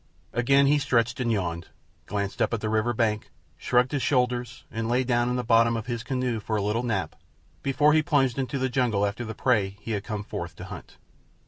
[0.33, 1.67] Again he stretched and yawned,
[2.07, 5.77] glanced up at the river bank, shrugged his shoulders, and lay down in the bottom
[5.77, 7.15] of his canoe for a little nap
[7.61, 10.97] before he plunged into the jungle after the prey he had come forth to hunt.